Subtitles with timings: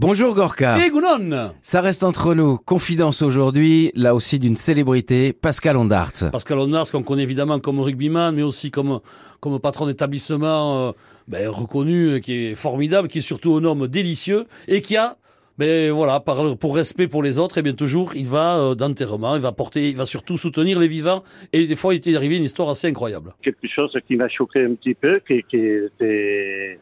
[0.00, 0.78] Bonjour Gorka.
[0.78, 2.56] Et Gounon Ça reste entre nous.
[2.56, 6.12] Confidence aujourd'hui, là aussi d'une célébrité, Pascal Ondart.
[6.30, 9.00] Pascal Ondart, qu'on connaît évidemment comme rugbyman, mais aussi comme,
[9.40, 10.92] comme patron d'établissement euh,
[11.26, 15.16] ben, reconnu, qui est formidable, qui est surtout un homme délicieux et qui a
[15.58, 19.34] mais voilà, par, pour respect pour les autres, et bien toujours, il va euh, d'enterrement,
[19.34, 21.24] il va porter, il va surtout soutenir les vivants.
[21.52, 23.32] Et des fois, il est arrivé une histoire assez incroyable.
[23.42, 26.78] Quelque chose qui m'a choqué un petit peu, qui, qui était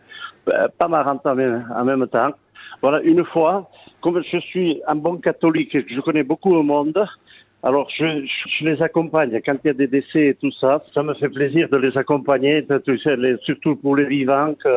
[0.51, 2.35] euh, pas marrant en même, en même temps.
[2.83, 3.71] Voilà, une fois,
[4.01, 7.07] comme je suis un bon catholique et que je connais beaucoup au monde,
[7.63, 8.25] alors je,
[8.59, 10.85] je, les accompagne quand il y a des décès et tout ça.
[10.95, 12.65] Ça me fait plaisir de les accompagner,
[13.43, 14.55] surtout pour les vivants.
[14.63, 14.69] Que,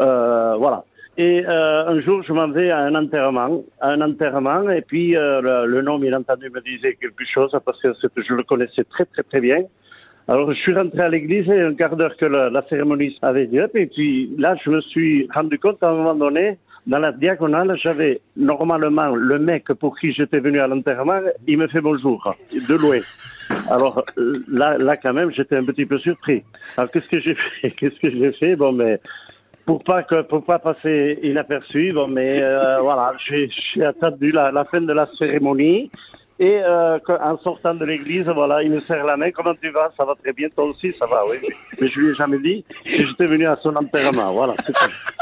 [0.00, 0.84] euh, voilà.
[1.18, 5.16] Et euh, un jour, je m'en vais à un enterrement, à un enterrement, et puis
[5.16, 8.84] euh, le, le, nom, bien entendu, me disait quelque chose parce que je le connaissais
[8.84, 9.64] très très très bien.
[10.28, 13.46] Alors, je suis rentré à l'église et un quart d'heure que la, la cérémonie avait
[13.46, 16.56] lieu, et puis là, je me suis rendu compte à un moment donné
[16.88, 21.68] dans la diagonale, j'avais normalement le mec pour qui j'étais venu à l'enterrement, il me
[21.68, 23.00] fait bonjour, de loin.
[23.70, 24.04] Alors
[24.48, 26.42] là, là quand même, j'étais un petit peu surpris.
[26.78, 27.70] Alors qu'est-ce que j'ai fait?
[27.78, 28.56] Qu'est-ce que j'ai fait?
[28.56, 28.98] Bon, mais
[29.66, 34.80] pour pas que pour pas passer inaperçu, bon, mais euh, voilà, j'ai attendu la fin
[34.80, 35.90] de la cérémonie.
[36.40, 39.30] Et euh, en sortant de l'église, voilà, il me serre la main.
[39.32, 39.90] Comment tu vas?
[39.96, 40.48] Ça va très bien.
[40.50, 41.36] Toi aussi, ça va, oui.
[41.80, 44.32] Mais je lui ai jamais dit que j'étais venu à son enterrement.
[44.32, 44.54] Voilà.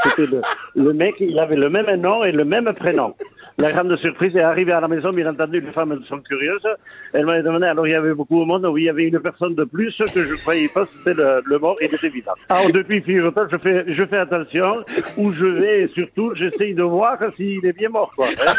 [0.03, 0.41] C'était le,
[0.75, 3.15] le, mec, il avait le même nom et le même prénom.
[3.59, 6.67] La grande surprise est arrivée à la maison, bien entendu, les femmes sont curieuses.
[7.11, 9.19] Elle m'a demandé, alors il y avait beaucoup de monde, oui, il y avait une
[9.19, 12.33] personne de plus que je croyais pas, c'était le, le, mort, il était évident.
[12.49, 14.85] Alors depuis je fais, je fais attention,
[15.17, 18.27] où je vais, et surtout, j'essaye de voir s'il est bien mort, quoi.
[18.45, 18.53] Hein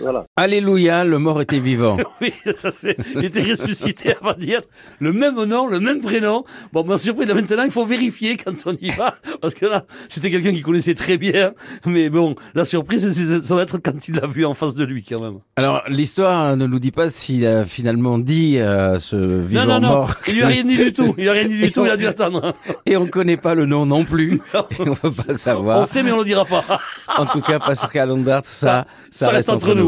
[0.00, 0.26] voilà.
[0.36, 1.96] Alléluia, le mort était vivant.
[2.20, 4.68] oui, ça c'est, il était ressuscité avant d'y être.
[5.00, 6.44] Le même nom, le même prénom.
[6.72, 9.16] Bon, ma surprise, là maintenant, il faut vérifier quand on y va.
[9.40, 11.52] Parce que là, c'était quelqu'un qui connaissait très bien.
[11.86, 13.08] Mais bon, la surprise,
[13.42, 15.38] ça va être quand il l'a vu en face de lui, quand même.
[15.56, 19.80] Alors, l'histoire ne nous dit pas s'il a finalement dit à ce vivant non, non,
[19.80, 19.88] non.
[19.88, 20.14] mort.
[20.26, 21.14] Il lui a rien dit du tout.
[21.16, 22.54] Il lui a rien dit du tout, il a dû attendre.
[22.86, 24.40] Et on connaît pas le nom non plus.
[24.70, 25.80] Et on va pas savoir.
[25.80, 26.64] On sait, mais on le dira pas.
[27.16, 29.87] en tout cas, Pascal Ondart, ça, ça, ça reste, reste entre nous.